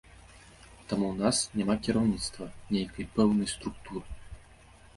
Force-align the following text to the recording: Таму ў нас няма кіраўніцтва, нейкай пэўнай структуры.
Таму 0.89 1.05
ў 1.11 1.15
нас 1.23 1.41
няма 1.59 1.75
кіраўніцтва, 1.89 2.49
нейкай 2.73 3.05
пэўнай 3.19 3.47
структуры. 3.55 4.21